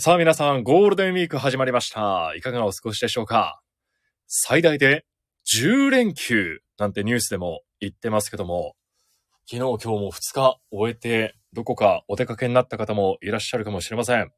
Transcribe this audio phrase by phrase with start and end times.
[0.00, 2.32] さあ皆さん、ゴールデンウィーク始まりました。
[2.34, 3.60] いかがお過ごしでしょうか？
[4.28, 5.04] 最大で
[5.54, 8.76] 10連休なんてニュースでも言ってますけども、
[9.46, 14.32] 昨日今日も2日終えて、どこかお出かけになった方もいらっしゃるかもしれません。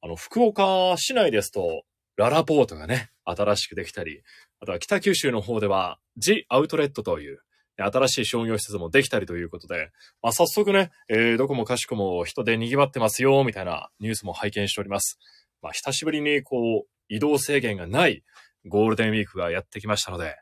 [0.00, 1.82] あの、福岡市内ですと、
[2.16, 4.22] ララポートがね、新しくできたり、
[4.60, 7.42] あとは北九州の方では、ジ・アウトレットという、
[7.76, 9.90] 新しい商業施設もできたりということで、
[10.22, 15.18] まあ、早速ね、えー、どこもかしこも人で賑わってますよ、みたいなニュースも拝見しております。
[15.62, 18.22] まあ、久しぶりにこう、移動制限がない
[18.66, 20.36] ゴールデンウィークがやってきましたので、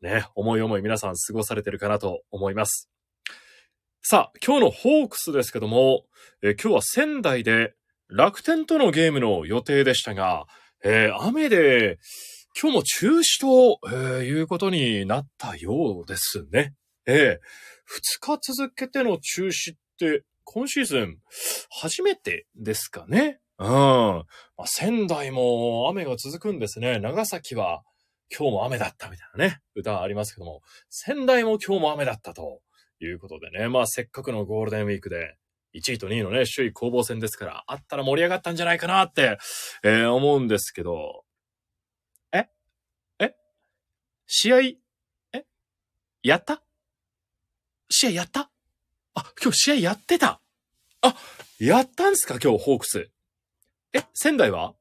[0.00, 2.90] ね、思い思い皆さん過ごされてるかなと思います。
[4.02, 6.04] さあ、今日のホークスですけども、
[6.42, 7.74] えー今日は仙台で
[8.08, 10.46] 楽天とのゲームの予定でしたが、
[10.84, 11.98] えー雨で、
[12.60, 16.74] 今日も中止と、えーいうことになったようですね。
[17.06, 17.40] ええ
[17.84, 21.18] 二日続けての中止って、今シーズン、
[21.70, 23.40] 初めてですかね？
[23.58, 23.68] うん。
[23.68, 24.24] ま
[24.58, 26.98] あ、仙台も雨が続くんですね。
[26.98, 27.82] 長崎は
[28.36, 32.60] 今日も雨だったみたいなね、歌ありますけども、仙台も今日も雨だったと
[33.00, 33.68] いうことでね。
[33.68, 35.36] まあ、せっかくのゴールデンウィークで、
[35.74, 39.38] 1位と2位のね、首位攻防戦ですから、あったら盛り上がったんじゃないかなって、
[39.84, 41.24] えー思うんですけど、
[42.32, 42.48] え？
[43.20, 43.34] え？
[44.26, 44.76] 試合、え？
[46.22, 46.62] やった？
[47.88, 48.50] 試合やった？
[49.14, 50.40] あ、今日試合やってた
[51.02, 51.16] あ、
[51.58, 52.38] やったんすか？
[52.42, 53.10] 今日、ホークス。
[53.92, 54.74] え、仙台は？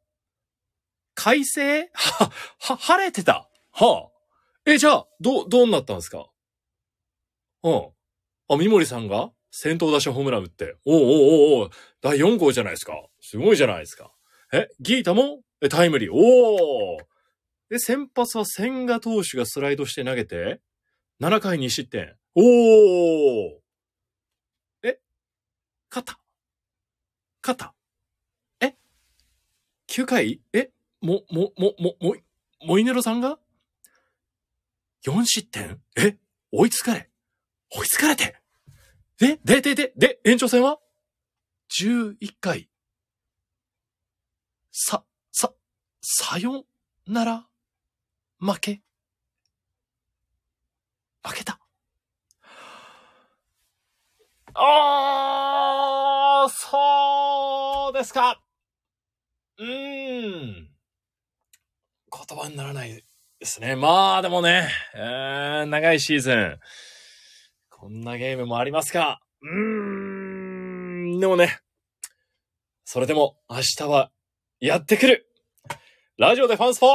[1.13, 1.89] 快晴？
[1.93, 4.11] は、は、晴れてたはあ。
[4.65, 6.27] え、じゃあ、ど、どうなったんですか？
[7.63, 7.89] うん。
[8.49, 9.31] あ、三森さんが？
[9.51, 10.75] 先頭打者ホームラン打って。
[10.83, 11.69] おうおうおお
[12.01, 12.93] 第4号じゃないですか。
[13.21, 14.11] すごいじゃないですか。
[14.51, 15.39] え、ギータも？
[15.61, 16.11] えタイムリー。
[16.11, 16.97] おお
[17.69, 20.59] で、先発は千賀投手がスライドして投げて、
[21.21, 22.17] 7回2失点。
[22.37, 23.61] おお
[24.83, 24.99] え？
[25.89, 26.19] 勝った
[27.41, 27.73] 勝った
[28.59, 28.75] え
[29.87, 30.41] ?9 回？
[30.51, 30.69] え？
[31.01, 32.15] も、も、も、も、も、
[32.61, 33.39] モイネロさんが
[35.05, 35.81] ?4 失点？
[35.95, 36.17] え？
[36.51, 37.09] 追いつかれ。
[37.69, 38.41] 追いつかれて。
[39.17, 40.79] で、で、で、で、で、延長戦は
[41.79, 42.69] ?11 回。
[44.73, 45.53] さ、さ、
[46.01, 46.65] さよ
[47.07, 47.47] なら？
[48.39, 48.81] 負け。
[51.23, 51.61] 負けた。
[54.57, 58.41] あー、そうですか。
[59.57, 60.69] うーん。
[62.27, 63.03] 言葉にならない
[63.39, 63.75] ですね。
[63.75, 66.59] まあ、でもね、えー長いシーズン。
[67.69, 71.59] こんなゲームもありますが、うーん、でもね、
[72.85, 74.09] それでも明日は
[74.61, 75.27] やってくる。
[76.17, 76.87] ラジオでファンスポ、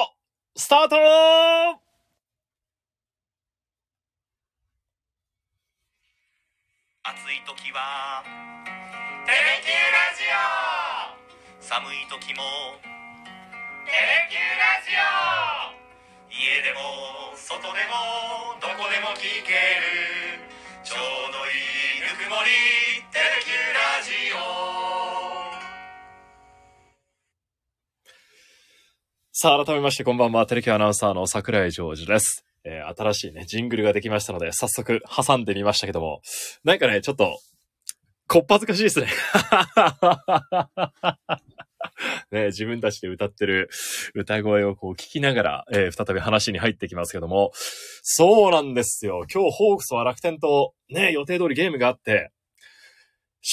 [0.56, 1.79] スタート
[7.10, 8.22] 暑い時は
[9.26, 12.44] 「テレキューラジオ」寒い時も
[13.82, 15.02] 「テレキューラジオ」
[16.30, 20.38] 家でも外でもどこでも聞ける。
[20.84, 21.50] ちょうどい
[21.98, 22.50] いぬくもり
[23.10, 24.38] 「テレキューラジオ」
[29.34, 30.46] さあ、改めましてこんばんは。
[30.46, 32.44] テレキューアナウンサーの桜井ジョージです。
[32.64, 36.20] えー新しいね、ジングルができましたので、早速挟んでみましたけども、
[36.64, 37.38] なんかね、ちょっと、
[38.26, 39.08] こっぱずかしいですね。
[42.30, 43.70] ね、自分たちで歌ってる
[44.14, 47.50] 歌声をこう聞きながら、えー再び話に入ってきますけども、
[48.02, 49.24] そうなんですよ。
[49.32, 52.30] 今日ホークスは楽天とね、予定通りゲームがあって、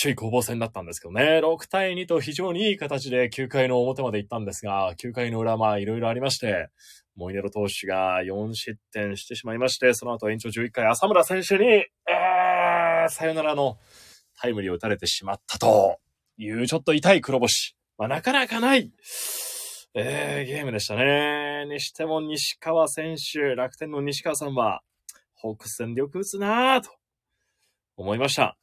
[0.02, 6.68] 首位攻防戦だったんですけどね、6対2と非常にいい形で9回の表まで行ったんですが、9回の裏まあいろいろありまして、
[7.18, 13.78] モイネロ投手が4失点してしまいまして、その後延長11回浅村選手に、えー、サヨナラの
[14.40, 16.00] タイムリーを打たれてしまったと
[16.38, 17.76] いうちょっと痛い黒星。
[17.98, 18.92] まあなかなかない、
[19.96, 21.66] えー、ゲームでしたね。
[21.68, 24.82] にしても西川選手、楽天の西川さんは、
[25.34, 26.92] ホークス戦でよく打つなぁと
[27.96, 28.58] 思いました。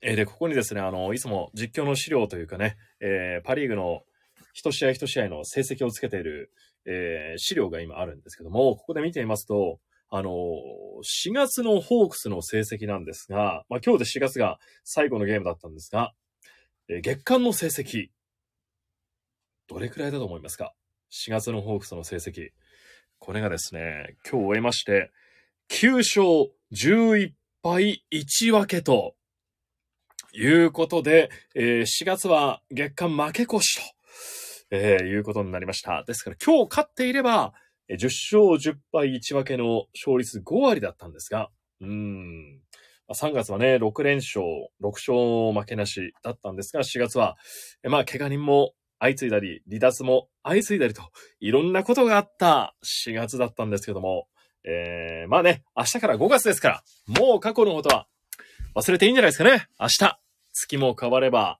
[0.00, 4.02] えーで、ここにですね、あの、いつも実況の資料というかね、えーパリーグの
[4.52, 6.52] 一試合一試合の成績をつけている、
[6.86, 9.80] えー資料が今あるんですけども、ここで見てみますと、
[10.10, 16.12] あの、4月のホークスの成績なんですが、まあ今日で4月が最後のゲームだったんですが、
[16.88, 18.08] えー月間の成績、
[19.68, 20.74] どれくらいだと思いますか
[21.10, 22.50] ?4 月のホークスの成績。
[23.18, 25.10] これがですね、今日終えまして、
[25.70, 27.32] 9勝11
[27.62, 29.14] 敗1分けと、
[30.34, 33.82] いうことで、えー4月は月間負け越しと、
[34.74, 36.02] えーいうことになりました。
[36.04, 37.52] ですから今日勝っていれば、
[37.90, 41.50] 10勝10敗1分けの勝率5割だったんですが、
[41.82, 42.60] うん。
[43.10, 44.42] 3月はね、6連勝、
[44.82, 47.36] 6勝負けなしだったんですが、4月は、
[47.82, 51.02] えまあ、怪我人も相次いだり、離脱も相次いだりと、
[51.40, 54.26] いろんなことがあった4月だったんですけども、
[54.64, 56.82] えー、まあね、明日から5月ですから、
[57.20, 58.06] もう過去のことは
[58.74, 59.66] 忘れていいんじゃないですかね。
[59.78, 60.18] 明日、
[60.54, 61.58] 月も変われば、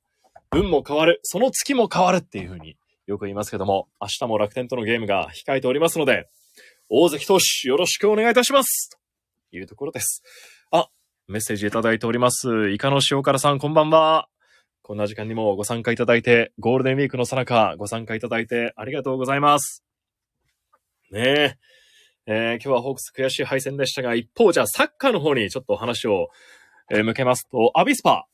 [0.52, 2.76] 運も変わる、その月も変わるっていう風に
[3.06, 6.28] よく言いますけども、明日も楽天とのゲームが控えておりますので、
[6.88, 8.90] 大関投手よろしくお願いいたします
[9.50, 10.22] というところです。
[10.70, 10.88] あ、
[11.26, 12.70] メッセージいただいております。
[12.70, 14.28] イカの塩辛さんこんばんは。
[14.82, 19.84] こんな時間にもご参加いただいて、ゴールデンウィークのさなかご参加いただいてありがとうございます。
[21.10, 21.56] ねえ。
[22.26, 26.28] えー、今日はホークス悔しい敗戦でしたが、一方じゃあサッカーの方にちょっと話を、
[26.90, 28.26] えー、向けますと、アビスパ、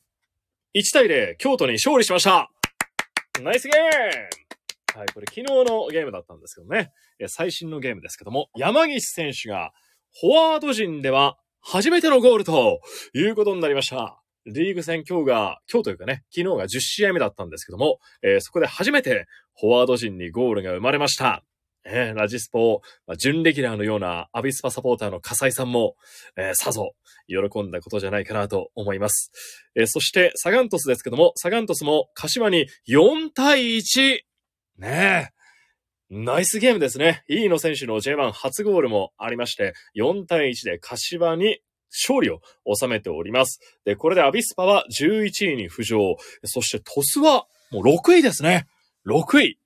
[0.75, 2.51] 1対0、京都に勝利しました
[3.41, 4.58] ナイスゲーム
[4.95, 6.91] はい、これ昨日のゲームだったんですけどね。
[7.27, 9.71] 最新のゲームですけども、山岸選手が
[10.19, 12.81] フォワード陣では初めてのゴールと
[13.13, 14.21] いうことになりました。
[14.45, 19.27] リーグ戦今日が、今日というかね、昨日が10試合目だったんですけども、えー、そこで初めて
[19.59, 21.43] フォワード陣にゴールが生まれました。
[21.85, 25.95] えー、ラジスポ、まあ、準レギュラーのようなアビスパサポーターの笠井さんも、
[26.35, 26.91] えー、さぞ
[27.27, 29.31] 喜んだことじゃないかなと思います。
[29.75, 34.28] えー、そしてサガントスですけども、サガントスも柏に4対1。
[34.79, 35.29] ね
[36.09, 36.15] え。
[36.23, 37.23] ナイスゲームですね。
[37.27, 41.59] 飯野選手の J1 初ゴールもありまして、4対1で柏に
[41.91, 43.59] 勝利を収めております。
[43.83, 46.15] で、これでアビスパは11位に浮上。
[46.45, 48.67] そしてトスはもう6位ですね。
[49.05, 49.59] 6位。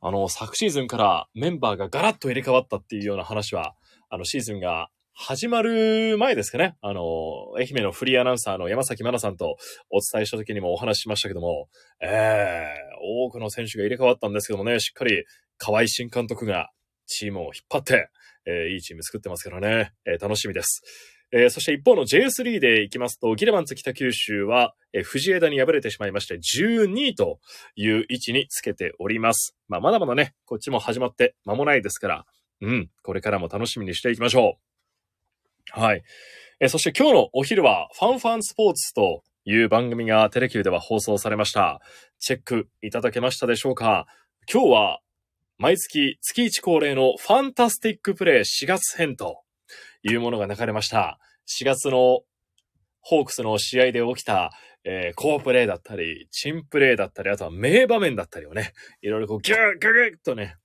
[0.00, 3.74] あの、昨シーズンからメンバーがガラッと入れ替わったっていうような話は、
[4.08, 6.76] あの、シーズンが始まる前ですかね。
[6.82, 9.56] あの、愛媛のフリーアナウンサーの山崎奈さんと
[9.88, 11.68] お伝えした時にもお話ししましたけども、
[12.02, 15.24] ええー、多くの選手が入れ替わったんですけどもね、しっかり
[15.56, 16.70] 河合新監督が
[17.06, 18.10] チームを引っ張って、
[18.44, 20.82] えー、いいチーム作ってますからね、えー、楽しみです。
[21.32, 27.38] えー、そして一方の J3 で行きますと、ギレマンツ北九州は、えー、藤枝に敗れてしまいまして、12位と
[27.76, 29.56] いう位置につけております。
[29.68, 32.24] まあ、まだまだね、こっちも始まって間もないですから、
[32.60, 34.73] うん、これからも楽しみにしていきましょう。
[35.72, 36.02] はい。
[36.60, 41.80] え、そして今日のお昼は、ファンファンスポーツという番組がテレキューでは放送されました。
[42.18, 44.06] チェックいただけましたでしょうか？
[44.50, 45.00] 今日は、
[45.58, 49.42] 毎月月1恒例のファンタスティックプレイ4月編と
[50.02, 51.18] いうものが流れました。
[51.60, 52.22] 4月の
[53.00, 54.50] ホークスの試合で起きた、
[54.84, 58.72] えー、好プレイだったり、珍プレイだったり、あとは名場面だったりをね、
[59.02, 60.56] いろいろこうギューギューギューとね、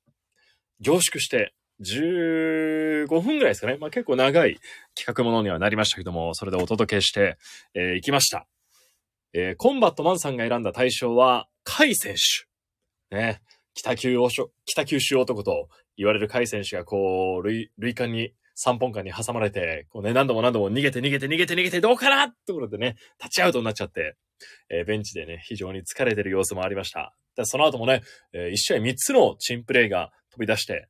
[0.79, 3.77] 凝縮して15分ぐらいですかね。
[3.79, 4.59] まあ結構長い
[4.95, 7.37] 企画ものにはなりましたけども、それでお届けして、
[7.73, 8.47] えー、行きました。
[9.33, 12.15] えー、コンバットマンさんが選んだ対象は、カイ選
[13.11, 13.15] 手。
[13.15, 13.41] ね。
[13.73, 14.17] 北九
[14.65, 24.15] 北九州男と言われるカイ選手がこう、類、類間に3本間に挟まれて、こうね、何度も何度も逃げて逃げて逃げて逃げて、どうかなってところでね、タッチアウトになっちゃって、
[24.69, 27.13] えー、ベンチでね、非常に疲れてる様子もありました。
[27.35, 28.01] でその後もね、
[28.33, 30.89] えー、1試合3つのチンプレイが飛び出して、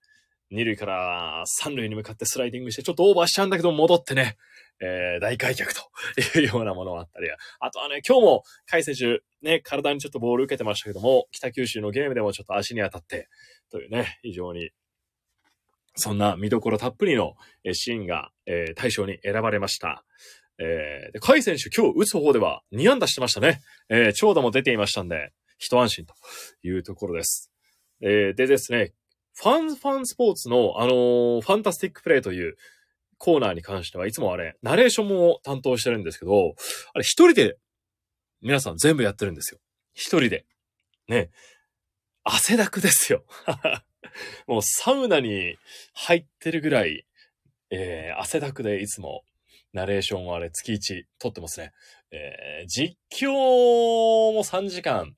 [0.52, 4.38] 2塁から3塁に向かってスライディングして、ちょっとオーバーしちゃうんだけど戻ってね、
[4.82, 5.82] えー、大開脚と
[6.40, 7.28] いうようなものがあったり、
[7.60, 13.28] あとはね、今日も、甲斐選手、ね、体にちょっとボール受けてましたけども、北九州のゲームでもちょっと足に当たって、
[13.72, 14.72] というね、非常に
[16.00, 17.36] そんな見どころたっぷりの
[17.74, 20.04] シーンが、えー、対象に選ばれました。
[20.58, 23.62] えー、で、甲斐選手今日打つ方では2安打してましたね。
[23.90, 26.14] えー、長打も出ていましたんで、一安心と
[26.64, 27.52] いうところです。
[28.02, 28.94] えー、でですね、
[29.42, 32.58] ファンファンスポーツの、あのー、ファンタスティックプレイという
[33.18, 36.56] コーナーに関してはいつもあれ、ナレーションも担当してるんですけど、
[36.94, 37.58] あれ一人で
[38.42, 39.60] 皆さん全部やってるんですよ。
[39.94, 40.46] 一人で。
[41.08, 41.30] ね。
[42.24, 43.24] 汗だくですよ。
[44.46, 45.56] もうサウナに
[45.94, 47.06] 入ってるぐらい、
[47.70, 49.24] えー、汗だくでいつも
[49.72, 51.72] ナレーションをあれ月1撮ってますね。
[52.12, 53.32] えー、実況
[54.34, 55.16] も3時間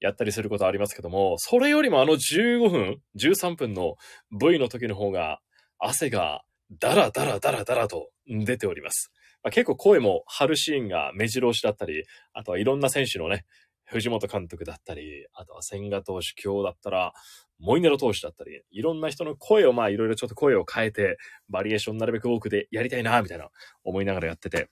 [0.00, 3.96] やったりすることありますけども、それよりもあの15分、13分の
[4.32, 5.40] V の時の方が
[5.78, 9.12] 汗がダラダラダラダラと出ております。
[9.42, 13.44] まあ、結構声も張るシーンが目白押しだったり、あとはいろんな選手のね、
[13.84, 17.12] 藤本監督だったり、あとは千賀投手今日だったら、
[17.58, 21.16] モイネロ投手だったり、いろんな人の声をまあいろいろちょっと声を変えて、
[21.48, 23.48] バリエーションなるべく多くでやりたいな、みたいな
[23.84, 24.68] 思いながらやってて。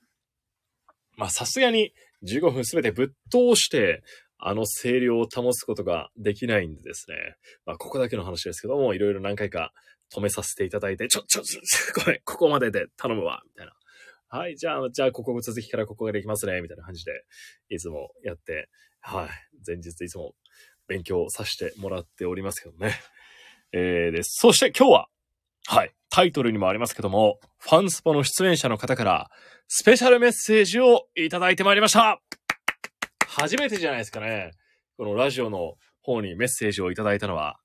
[1.17, 1.93] まあさすがに
[2.25, 4.03] 15分すべてぶっ通して、
[4.47, 7.17] あの声量を保つことができないんでですね。
[7.65, 9.73] まあここだけの話ですけども、いろいろ何回か
[10.15, 11.61] 止めさせていただいて、ちょ、ちょ、ちょ、
[12.05, 13.73] ごめん、ここまでで頼むわ、みたいな。
[14.29, 17.25] はい、じゃあ、じゃあ、ここ続きからここができますね、みたいな感じで、
[17.71, 18.69] いつもやって、
[19.01, 19.29] はい。
[19.67, 20.35] 前日いつも
[20.89, 22.95] 勉強させてもらっておりますけどね。
[23.73, 24.41] えー、です。
[24.41, 25.09] そして今日は、
[25.67, 25.95] はい。
[26.11, 29.31] タイトルにもありますけども、ファンスポの出演者の方から、
[29.69, 32.21] スペシャルメッセージをいただいてまいりました
[33.37, 34.53] 初めてじゃないですかね。
[34.97, 37.59] このラジオの方にメッセージをいただいたのは、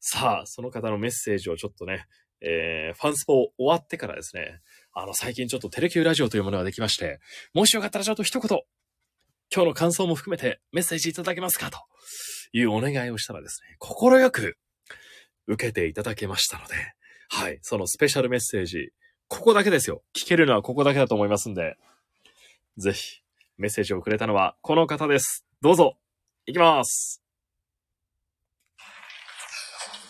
[0.00, 2.06] さあ、その方のメッセージをちょっとね、
[2.40, 4.60] えー、ファンスポ終わってからですね、
[4.94, 7.20] あの、最近ちょっとテレキューラジオというものができまして、
[7.52, 8.60] もしよかったらちょっと一言、
[9.54, 11.78] 今日の感想も含めてメッセージいただけますかと
[12.52, 14.56] いうお願いをしたらですね、心よく
[15.46, 16.74] 受けていただけましたので、
[17.28, 18.90] はい、そのスペシャルメッセージ、
[19.28, 20.02] ここだけですよ。
[20.18, 21.76] 聞けるのはここだけだと思いますんで、
[22.78, 23.19] ぜひ、
[23.60, 25.44] メッセージをくれたのはこの方です。
[25.60, 25.98] どうぞ、
[26.46, 27.20] いきます。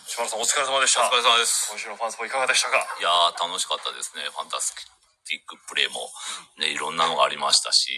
[0.07, 1.67] 島田さんお疲れ様でしお疲れ様です。
[1.67, 2.79] 今週のファンスポいかがでしたか？
[2.95, 4.23] いやー、楽しかったですね。
[4.31, 4.71] ファンタス
[5.27, 5.99] ティックプレイも、
[6.63, 7.91] ね、いろんなのがありましたし、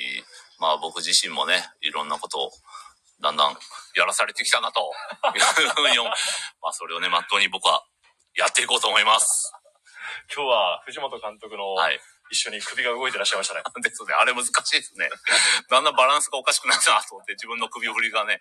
[0.58, 2.52] まあ僕自身もね、いろんなことを、
[3.22, 3.54] だんだん
[3.94, 4.90] やらされてきたなと、
[5.38, 6.12] いうふうに思う
[6.66, 7.86] まあそれをね、まっとうに僕は
[8.34, 9.54] やっていこうと思います。
[10.34, 12.02] 今日は藤本監督のはい。
[12.34, 13.62] 一緒に首が動いてらっしゃいましたね。
[13.82, 15.10] ですね、あれ難しいですね。
[15.70, 18.40] だんだんバランスがおかしくなったなと思って、自分の首振りがね、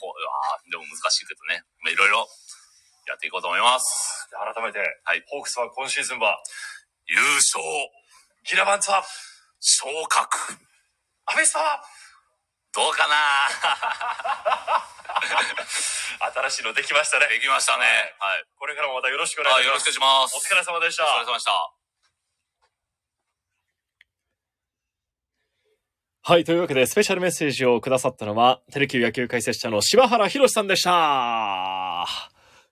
[0.00, 0.20] こう、
[0.52, 2.28] あーでも難しいけどね、まあいろいろ
[3.06, 4.28] やっていこうと思います。
[4.30, 6.38] で改めて、はいホークスは今シーズンは、
[7.06, 7.62] 優勝、
[8.44, 9.04] ギラバンツは、
[9.60, 10.58] 昇格、
[11.26, 11.84] アベスパは、
[12.72, 13.14] どうかな？
[16.32, 17.26] 新しいのできましたね。
[17.28, 18.14] できましたね。
[18.18, 18.44] はい。
[18.56, 19.66] これからもまたよろしくお願いあ、します。
[19.66, 20.36] よろしくお願いします。
[20.36, 21.08] お疲れ様でしたお。
[21.16, 21.81] 疲れ様でした。
[26.24, 32.06] はい、というわけで、スペシャルメッセージをくださったのは、テレキュー野球解説者の柴原博さんでした。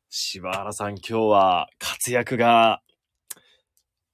[0.08, 2.80] 柴原さん、今日は活躍が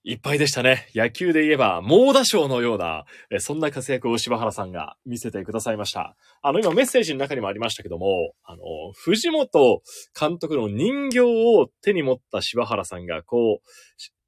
[0.05, 0.89] いっぱいでしたね。
[0.95, 3.05] 野球で言えば、猛打賞のような、
[3.41, 6.17] そんな活躍を柴原さんが見せてくださいました。
[6.41, 8.63] あの、今メッセージの中にもありましたけども、あの、
[8.95, 9.83] 藤本
[10.19, 13.69] 監督の人形を手に持った柴原さんが、こう、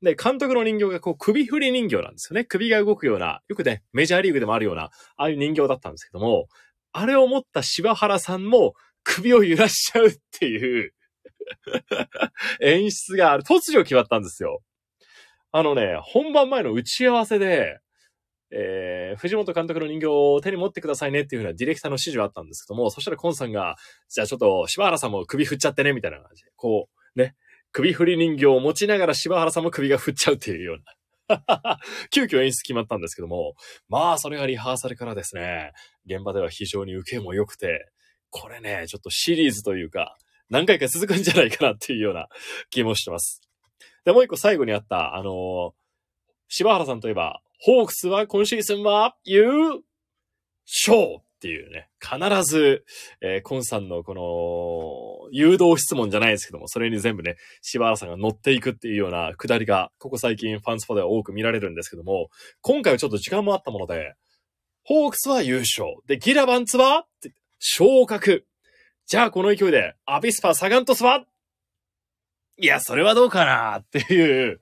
[0.02, 2.45] で、監督の人形がこう首振り人形なんですよね。
[2.45, 6.47] 首が動くような、よくね、メジャーリーグでもあるような、ああいう人形だったんですけども、
[6.93, 10.93] あれを持った柴原さんも首を揺らしちゃうっていう
[12.61, 13.43] 演出がある。
[13.43, 14.62] 突如決まったんですよ。
[15.50, 17.81] あのね、本番前の打ち合わせで、
[18.50, 23.76] えー、藤本監督の人形を手に持ってくださいねっていうふうなディレクターの指示があったんですけども、そしたらコンさんが、
[24.09, 27.35] じゃあちょっと柴原さんも首振っちゃってね、みたいな感じで、こう、ね、
[27.73, 30.95] 首振り人形を持ちながら柴原さんも首が振っちゃうっていうような。
[32.11, 33.55] 急遽演出決まったんですけども、
[33.89, 35.73] まあそれがリハーサルからですね、
[36.07, 37.91] 現場では非常に受けも良くて、
[38.31, 40.17] これね、ちょっとシリーズというか、
[40.49, 42.29] 何回か続くんじゃないかなっていうような
[42.71, 43.43] 気もしてます。
[44.05, 45.73] で、もう一個最後にあった、あのー
[46.51, 49.83] 柴原さんといえば、ホークスは今シーズンは優
[50.65, 52.85] 勝っていうね、必ず、
[53.21, 62.28] えーコンさんのこの、誘導質問じゃないですけども、それに全部ね、柴原さんが乗っていくっていうようなくだりが、ここ最近ファンスポでは多く見られるんですけども、
[62.61, 64.14] 今回はちょっと時間もあったもので、
[64.83, 65.95] ホークスは優勝。
[66.07, 67.07] で、ギラバンツは
[67.61, 68.45] 昇格。
[69.07, 71.25] じゃあこの勢いで、アビスパ、サガントスは？
[72.57, 73.76] いや、それはどうかな？
[73.76, 74.61] っていう、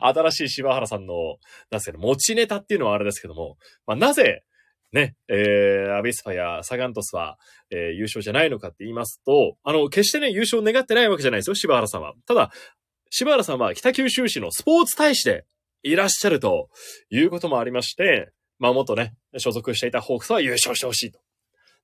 [0.00, 1.36] 新しい柴原さんの、
[1.70, 4.44] なんですけど、持ちネタっていうのはあれですけども、まあ、なぜ、
[4.92, 7.38] ね、えー、アビスパやサガントスは、
[7.70, 12.14] えー優勝じゃないのかって言いますと、あの、決してね、優勝を願ってないわけじゃないですよ、柴原さんは。
[12.26, 12.50] ただ、
[13.10, 15.44] 柴原さんは北九州市のスポーツ大使で
[15.82, 16.68] いらっしゃると
[17.10, 21.20] いうこともありまして、まあ、元ね、所属していたホークスは優勝してほしいと。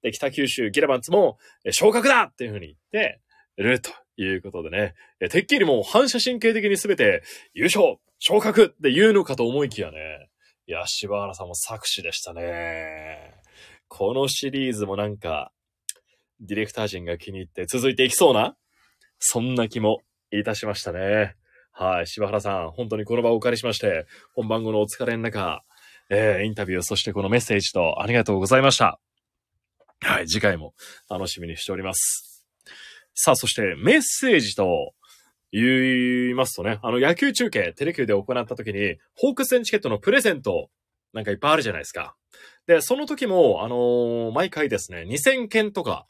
[0.02, 3.20] で、北九州ギラバンツも、え昇格だっていうふうに言って
[3.56, 7.22] るということでね、えてっきりもう反射神経的に全て
[7.54, 10.28] 優勝昇格って言うのかと思いきやね、
[10.68, 13.34] いや、柴原さんも作詞でしたね。
[13.86, 15.52] このシリーズもなんか、
[16.40, 18.56] ディレクター陣が気に入って続いていきそうな、
[19.20, 20.00] そんな気も
[20.32, 21.36] いたしましたね。
[21.70, 25.62] はい、柴原さん、本当にこの場をお借りしまして、本番後のお疲れの中、
[26.10, 28.98] えー、インタビュー、そしてこのメッセージとありがとうございました。
[30.00, 30.74] はい、次回も
[31.08, 32.44] 楽しみにしております。
[33.14, 34.94] さあ、そしてメッセージと
[35.58, 40.68] 言いますとね、あの野球中継、テレキューで行った時に、ホークス戦チケットのプレゼント、
[41.14, 42.14] なんかいっぱいあるじゃないですか。
[42.66, 46.06] で、その時も、あのー毎回ですね、2000件とか、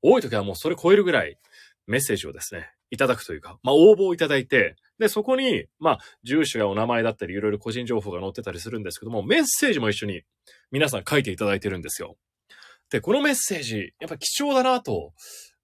[0.00, 1.38] 多い時はもうそれ超えるぐらい
[1.86, 10.22] メッセージをですね、いただくというか、まあ応募をいただいて、で、そこに、まあ、住所やお名前だったり、いろいろ個人情報が載ってたりするんですけども、メッセージも一緒に
[10.70, 12.16] 皆さん書いていただいてるんですよ。
[12.90, 15.12] で、このメッセージ、やっぱ貴重だなと、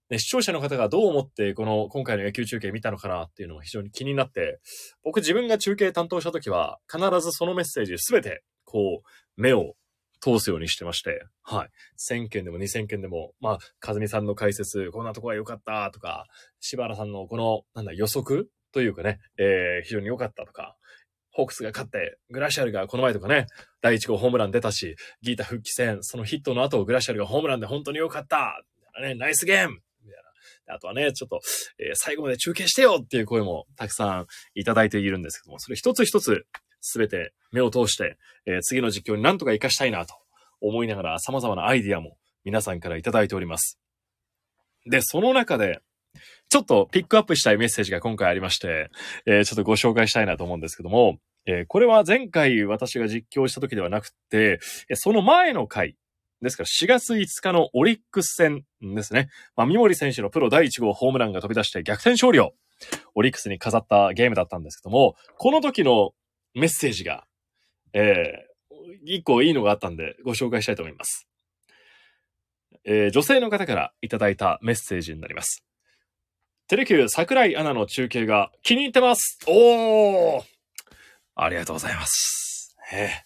[0.09, 4.59] ね、視聴者の方がどう思って、この今回の野球中継見たのかなっていうのが非常に気になって、
[5.03, 9.75] 僕自分が中継担当した時は、必ずそのメッセージすべて、こう、目を
[10.19, 11.69] 通すようにしてまして、はい。
[11.97, 16.25] 1000件でも2000件でも、まあ、かずみさんの解説、こんなとこが良かったとか、
[16.59, 20.75] 柴原さんのこの、なんだ、予測というかね、えー、非常に良かったとか、
[21.31, 23.45] ホークスが勝って、グラシアルがこの前とかね、
[23.81, 28.63] 第1号ホームラン出たし、ギータ復帰戦、そのヒットの後、グラシアルがホームランで本当に良かった
[29.01, 29.79] ね、ナイスゲーム。
[30.69, 31.39] あとはね、ちょっと、
[31.79, 36.45] えー最後まで中継してよっていう声もたくさんいただいているんですけども、それ一つ一つ
[36.81, 40.15] すべて目を通して、えー次の実況になんとか活かしたいなと
[40.61, 43.79] 思いながら様々なアイディアも皆さんからいただいております。
[44.85, 45.81] で、その中で、
[46.49, 48.89] ちょっとピックアップしたいメッセージが今回ありまして、
[49.25, 54.59] えーちょっとご紹介したいなと思うんですけども、えーこれは前回私が実況した時ではなくて、
[54.93, 55.95] その前の回、
[56.41, 59.29] ですから4月5日のオリックス戦ですね。
[59.55, 62.53] まあ、三森選手のプロ第1号ホームランが飛び出して逆転勝利を
[63.15, 66.11] オリックスに飾ったゲームだったんですけども、この時の
[66.53, 67.25] メッセージが、
[67.93, 71.27] えー、一個いいのがあったんでご紹介したいと思います。
[72.85, 75.63] えー女性の方からいただいたメッセージになります。
[76.67, 80.43] テレキュー桜井アナの中継が気に入ってますおー
[81.35, 82.77] ありがとうございます。
[82.91, 83.25] ええ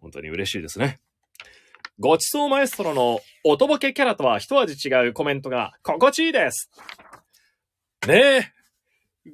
[0.00, 1.00] 本当に嬉しいですね。
[2.02, 6.70] ごちそうマエストロのおとぼけキャラとは一味違うコメントが心地いいです。
[8.08, 8.52] ねえ。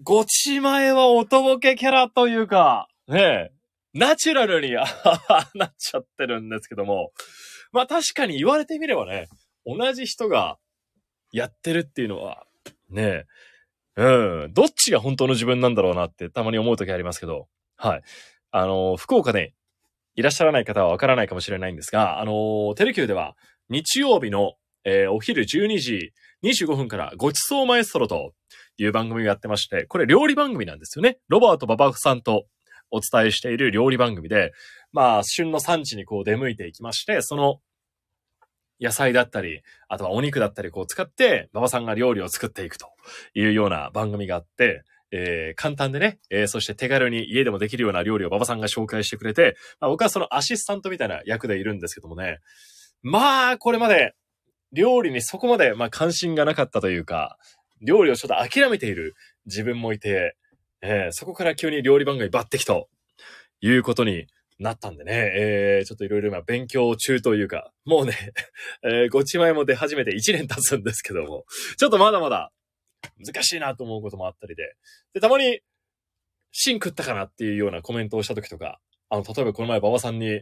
[0.02, 3.52] ごちまえはおとぼけキャラというか、ねえ、
[3.94, 7.12] ナチュラルに、あははなっちゃってるんですけども、
[7.70, 9.28] まあ確かに言われてみればね、
[9.64, 10.58] 同じ人が
[11.30, 12.48] やってるっていうのは、
[12.90, 13.26] ね
[13.96, 17.46] え、うん、どっちが本当の自分なんだろうなってたまに思う時ありますけど、
[17.76, 18.02] はい。
[18.50, 19.54] あの、福岡で
[20.16, 23.36] いらっしゃらない方はわからないかもしれないんですが、あの、テレキューでは
[23.68, 24.54] 日曜日の、
[24.84, 28.32] えーお昼12時25分からごちそうマエストロと
[28.78, 31.18] いう番組をやってまして、これ料理番組なんですよね。
[31.28, 32.44] ロバート・ババフさんと
[32.90, 34.52] お伝えしている料理番組で、
[34.92, 37.60] まあ、旬の産地にこう出向いていきまして、その
[38.80, 42.88] 野菜だったり、あとはお肉だったりこう使って、馬場さんが料理を作っていくと
[43.34, 52.38] いうような番組があって、えー簡単でね、えーそして手軽に家でもできるような料理を馬場さんが紹介してくれて、まあ、僕はそのアシスタントみたいな役でいるんですけどもね、
[53.02, 54.14] まあ、これまで
[54.72, 57.38] 料理にそこまで、まあ、関心がなかったというか、
[57.80, 59.14] 料理をちょっと諦めている
[59.46, 60.36] 自分もいて、
[60.82, 62.88] えーそこから急に料理番組抜擢と
[63.60, 64.26] いうことに
[64.58, 68.14] なったんでね、えーちょっといろいろ今勉強中というか、もうね、
[68.82, 71.44] えーごちまいも出始めて1年経つんですけども、
[71.78, 72.50] ちょっとまだまだ
[73.24, 74.74] 難しいなと思うこともあったりで、
[75.14, 75.60] で、たまに、
[76.52, 78.80] 芯食ったかなっていうようなコメントをした時とか、
[79.10, 80.40] あの、例えばこの前馬場さんに、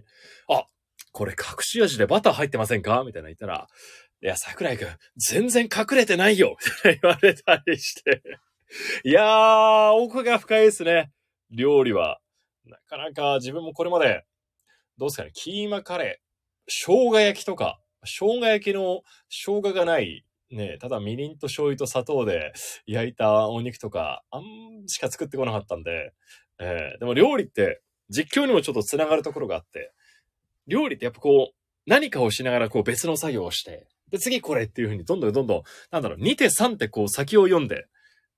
[0.48, 0.68] あ、
[1.12, 3.02] これ隠し味でバター入ってませんか？
[3.04, 3.68] みたいな言ったら、
[4.22, 8.22] いや、桜井くん、全然隠れてないよみたいな言われたりして。
[9.04, 11.12] いやー、奥が深いですね。
[11.50, 12.20] 料理は。
[12.64, 14.24] なかなか自分もこれまで、
[14.98, 16.24] どうですかね、キーマカレー、
[16.68, 22.52] 生姜焼きとか、生姜焼きの生姜がない、ね、ただみりんと醤油と砂糖で
[22.86, 24.42] 焼いたお肉とか、あん
[24.86, 26.12] しか作ってこなかったんで、
[26.58, 29.92] えーでも料理って実況にもちょっとつながるところがあって、
[30.66, 31.54] 料理ってやっぱこう、
[31.86, 37.86] 何かをしながらこう別の作業をして、で、次これっていう風にどんどんどんどん、なんだろう、2手3手こう先を読んで、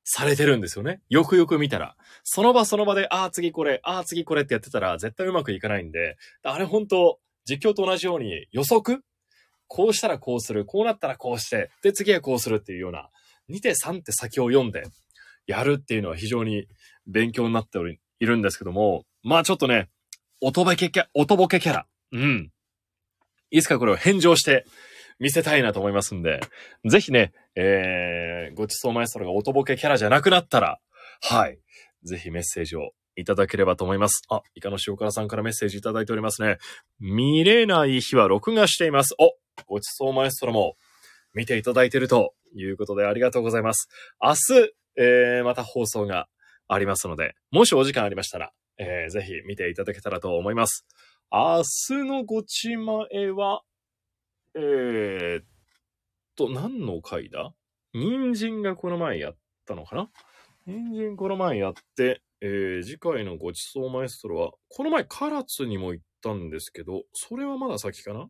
[0.08, 1.00] されてるんですよね。
[1.08, 1.96] よくよく見たら。
[2.22, 9.04] その場その場で、ああ、次これ、ああ、次これってやってたら絶対うまくいかないんで、あれ本当実況と同じように予測
[9.68, 13.10] こうしたらこうする、こうなったらこうして、で、次はこうするっていうような、
[13.50, 14.84] 2手3手先を読んで、
[15.46, 16.66] やるっていうのは非常に
[17.06, 19.88] 勉強になっており、いるんですけども、まあちょっとね、
[20.40, 21.86] おとぼけキャ、おとぼけキャラ。
[22.12, 22.50] うん。
[23.50, 24.66] いつかこれを返上して
[25.18, 26.40] 見せたいなと思いますんで、
[26.84, 30.80] ぜひね、えー、ごちそうマエストロがおとぼけキャラじゃなくなったら、
[31.22, 31.58] はい。
[32.04, 34.22] ぜひメッセージをいただければと思います。
[34.28, 36.58] あ、イカの塩辛さんからメッセージいただいておりますね。
[37.00, 39.14] 見れない日は録画しています。
[39.18, 39.32] お、
[39.66, 40.76] ごちそうマエストロも
[41.34, 43.88] 見ていただいているということでありがとうございます。
[44.22, 46.28] 明日、えー、また放送が
[46.68, 50.86] ありますので、もしお時間ありましたら、えー、ぜひ見ていただけたらと思います。
[51.32, 53.62] 明日のごちまえは、
[54.54, 55.44] えー、っ
[56.36, 57.52] と、何の回だ？
[57.92, 60.10] 人参がこの前やったのかな？
[60.66, 68.28] 人参この前やって、えー、次回のごちそうマエストロは、この前唐津にも行ったんですけど、それはまだ先かな？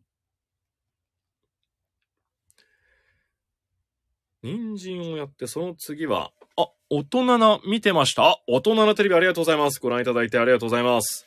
[4.43, 8.23] 人参をやって、その次は、あ、大人な、見てました。
[8.23, 9.79] あ、大人なテレビありがとうございます。
[9.79, 11.25] ご覧いただいてありがとうございます。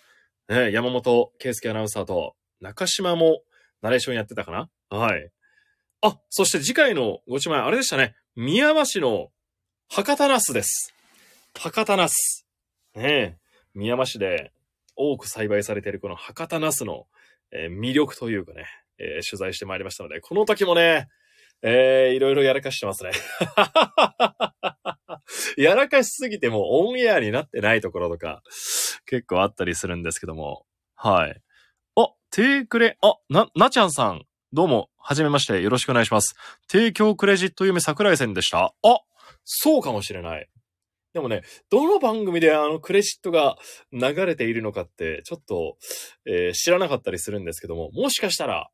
[0.49, 3.43] ね、山本圭介アナウンサーと中島も
[3.83, 4.69] ナレーションやってたかな？
[4.91, 5.31] はい。
[6.03, 8.17] あ、そして次回のごちまい、あれでしたね。
[8.35, 9.31] 宮間市の
[9.89, 10.93] 博多ナスです。
[11.59, 12.47] 博多ナス。
[12.95, 13.37] ねえ、
[13.75, 14.53] 宮間市で
[14.97, 17.07] 多く栽培されているこの博多ナスの、
[17.53, 18.67] えー魅力というかね、
[18.99, 21.09] えー取材してまいりましたので、この時もね、
[21.63, 23.11] えーいろいろやらかしてますね。
[25.57, 28.43] やらかしすぎてもオンエアになってないところとか、
[29.07, 30.67] 結構あったりするんですけども。
[30.95, 31.43] はい。
[31.97, 36.35] あ、テークレ、あ、な、なちゃんさん、どうも、はじめまして、よろしくお願いします。
[36.69, 38.75] 提供クレジット夢桜井線でした。
[38.83, 39.01] あ、
[39.45, 40.49] そうかもしれない。
[41.13, 43.57] でもね、どの番組であのクレジットが
[43.93, 45.77] 流れているのかって、ちょっと、
[46.27, 48.71] えー知らなかったりするんですけども、もしかしたら、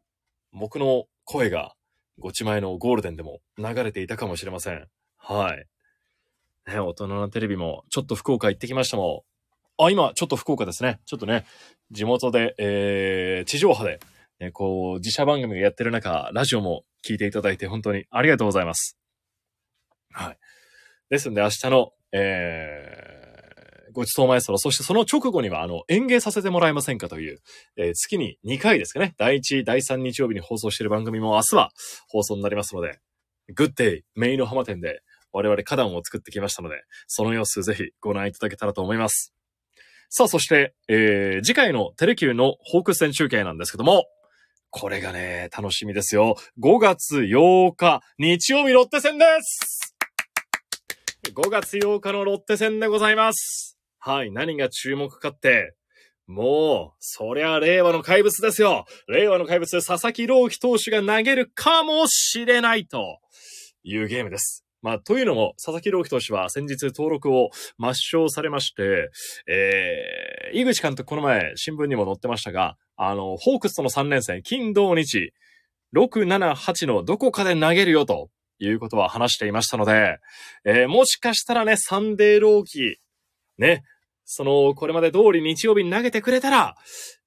[0.53, 1.76] 僕の声が、
[2.19, 4.87] ご自前のゴールデンでも流れていたかもしれません。
[5.19, 5.67] はい。
[6.67, 9.25] ね、大人のテレビも、ちょっと福岡行ってきましたも
[9.79, 9.85] ん。
[9.85, 11.01] あ、今、ちょっと福岡ですね。
[11.07, 11.45] ちょっとね、
[11.91, 14.01] 地元で、えー、地上波で、
[14.41, 18.99] ね、こう、自社番組がやってる中、ラジオも聞いていただいて本当にありがとうございます。
[20.11, 20.39] はい。
[21.11, 23.16] ですんで、明日の、えー、
[23.97, 27.39] ごちそうマエストロ、そしてその直後には、あの、演芸させてもらえませんかという、
[27.77, 31.71] えー月に2回ですかね、第1、第3日曜日に放送している番組も明日は
[32.09, 32.99] 放送になりますので、
[33.55, 39.33] グッデイ、メイの浜店で我々花壇を作ってきましたので、その様子ぜひご覧いただけたらと思います。
[40.11, 44.05] さあ、そして、えー、次回のテレキューのホークス戦中継なんですけども、
[44.71, 46.37] これがね、楽しみですよ。
[46.61, 49.95] 5月8日、日曜日ロッテ戦です
[51.33, 53.76] 5月8日のロッテ戦でございます。
[54.09, 55.75] はい、何が注目かって、
[56.29, 58.85] もう、そりゃ令和の怪物ですよ。
[59.09, 63.19] 令和の怪物、佐々木朗希投手が投げるかもしれないと
[63.83, 64.65] いうゲームです。
[64.81, 69.11] まあ、というのも、佐々木朗希投手は先日登録を抹消されまして、
[69.49, 75.33] えー、井口監督この前新聞にも載ってましたが、あの、ホークスとの3連戦、金土日、
[75.97, 80.21] 6、7、8のどこかで投げるよということは話していましたので、
[80.65, 82.95] えーもしかしたらね、サンデーローキー、
[83.59, 83.83] ね、
[84.27, 86.77] その、これまで通り日曜日に投げてくれたら、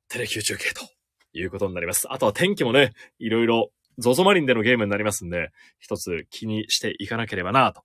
[0.09, 0.81] テレキュー中継と
[1.33, 2.11] いうことになります。
[2.11, 7.83] あとは天気もね、いろいろ、ゾゾマリンでのゲームになりますんで、一つ気にしていかなければな、と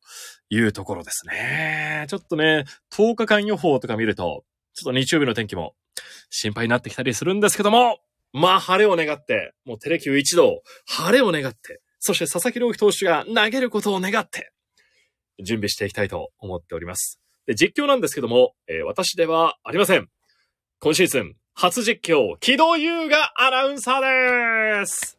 [0.51, 2.07] いうところですね。
[2.09, 5.75] ちょっとね、10日間予報とか見ると、ちょっと日曜日の天気も
[6.31, 7.99] 心配になってきたりするんですけども、
[8.33, 14.53] まあ晴れを願って、もうテレキュー一同、晴れを願って、そして佐々木朗希投手が投げることを願って、
[15.43, 17.24] 準備していきたいと思っております。
[17.47, 20.09] で、実況なんですけども、えー私ではありません。
[20.81, 25.19] 今シーズン、初実況、木戸優がアナウンサーです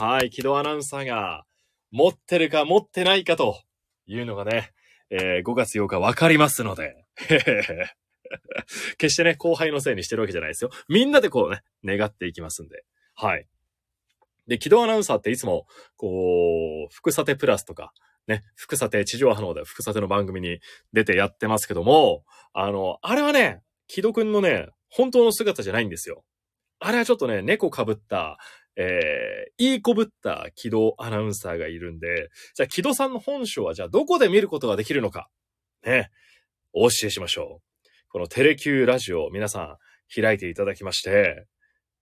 [0.00, 1.44] はい、木戸アナウンサーが、
[1.90, 3.60] 持ってるか持ってないかと
[4.06, 4.70] いうのがね、
[5.10, 7.04] えー5月8日わかりますので、
[8.96, 10.70] 決してね、後輩のせいにしてるわけじゃないですよ。
[10.88, 12.84] みんなでこうね、願っていきますんで。
[13.14, 13.46] はい。
[14.46, 17.92] で、木戸アナウンサーっていつも、こう、福さてプラスとか、
[18.26, 20.60] ね、福さて地上波の方で福さての番組に
[20.92, 26.24] 出てやってますけども、あの、あれはね、木戸くんのね、本当の姿じゃないんですよ。
[26.78, 28.38] あれはちょっとね、猫被った、
[28.76, 35.28] えー、いいこぶった木戸アナウンサーがいるんで、じゃあ木戸さんの本性はじゃあどこで見ることができるのか。
[35.84, 36.10] ね、
[36.72, 37.88] お教えしましょう。
[38.08, 39.78] このテレキューラジオ皆さ
[40.14, 41.46] ん開いていただきまして、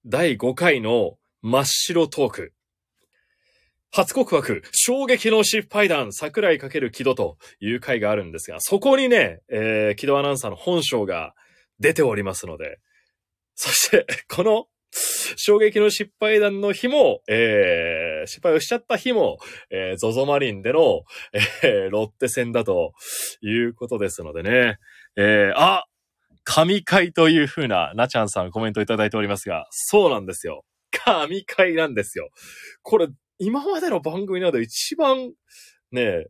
[0.07, 2.53] 第5回の真っ白トーク。
[3.93, 11.35] 初告白、衝撃の失敗談、桜井かける木戸という回があるんですが、そこにね、えー、木戸アナウンサーの本性が
[11.81, 12.79] 出ておりますので、
[13.55, 14.67] そして、この
[15.37, 19.39] 衝撃の失敗談の日も、えー、失敗をしちゃった日も、
[19.71, 21.03] えー、ゾゾマリンでの、
[21.63, 22.93] えー、ロッテ戦だと
[23.41, 24.79] いうことですのでね、
[25.17, 25.85] えー、あ
[26.45, 30.65] 神回という風な、なちゃんさんコメントいただいておりますが、そうなんですよ。
[30.91, 32.31] 神回なんですよ。
[32.83, 33.09] これ、
[33.41, 35.33] 今までの番組など一番、
[35.93, 36.27] ね、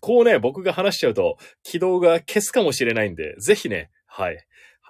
[0.00, 4.38] こうね、僕が話しちゃうと、起動が消すかもしれないんで、ぜひね、はい。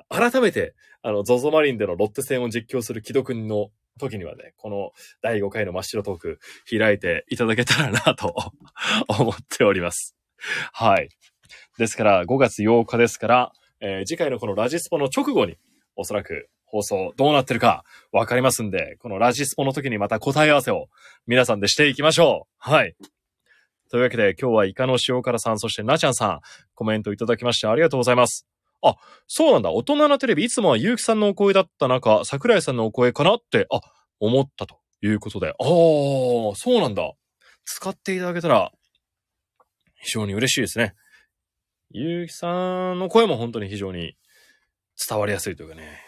[0.09, 6.39] 改めて、あの、ゾゾマリンでのロッテ戦を実況する木戸くんの時にはね、この第5回の真っ白トーク
[6.71, 8.35] 開いていただけたらなと
[9.09, 10.17] 思っております。
[10.73, 11.09] はい。
[11.77, 15.59] ですから、5月8日ですから、えー次回のこのラジスポの直後に、
[15.97, 20.89] おそらく放送どうなってるかわかりますんで、このラジスポの時にまた答え合わせを
[21.27, 22.55] 皆さんでしていきましょう。
[22.59, 22.95] はい。
[23.91, 26.41] というわけで今日はイカの塩辛さん、そしてなちゃんさん、
[26.75, 28.47] コメントいただきましてありがとうございます。
[28.83, 29.71] あ、そうなんだ。
[29.71, 33.81] 大人のテレビ、いつもはゆうきさんのお声だった中、桜井さんのお声かなって、あ、
[34.21, 35.49] 思ったということで。
[35.49, 35.57] ああ、
[36.55, 37.11] そうなんだ。
[37.65, 38.71] 使っていただけたら、
[40.01, 40.95] 非常に嬉しいですね。
[41.91, 44.17] ゆうきさんの声も本当に非常に
[45.09, 46.01] 伝わりやすいというかね、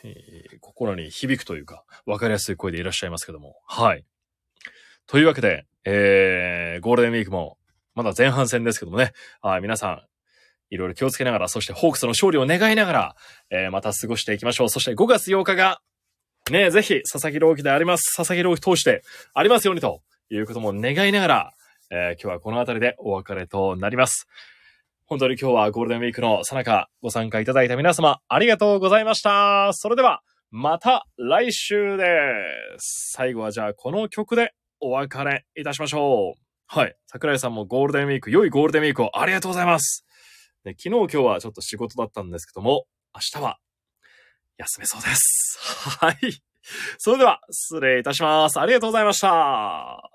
[0.60, 3.56] 心に響くというか、わかりやすい声でいらっしゃいますけども。
[3.66, 4.04] はい。
[5.06, 7.56] というわけで、えー、ゴールデンウィークも、
[7.94, 10.02] まだ前半戦ですけどもね、はい、皆さん、
[10.70, 13.16] いろいろ気をつけながら、そしてホークスの勝利を願いながら、
[13.50, 14.68] えーまた過ごしていきましょう。
[14.68, 15.80] そして5月8日が、
[16.50, 18.16] ね、ぜひ、佐々木朗希であります。
[18.16, 19.02] 佐々木朗希投手で
[19.34, 21.52] ありますようにということも願いながら、
[21.90, 24.28] えー今日はこの辺りでお別れとなります。
[25.10, 29.72] 本当に今日はゴールデンウィークのさなかご参加いただいた皆様ありがとうございました。
[29.72, 32.04] それではまた来週で
[32.78, 33.10] す。
[33.16, 36.40] 最後はじゃあこの曲でお別れいたしましょう。
[36.68, 36.94] はい。
[37.08, 40.06] 桜井さんもゴールデンウィーク、良いゴールデンウィークをありがとうございます。
[40.64, 43.58] ね、昨日今日はちょっと仕事だったんですけども、明日は
[44.58, 45.58] 休めそうです。
[45.98, 46.16] はい。
[46.98, 48.60] それでは失礼いたします。
[48.60, 50.08] ありがとうございました。